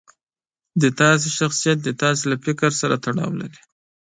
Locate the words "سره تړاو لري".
2.81-3.59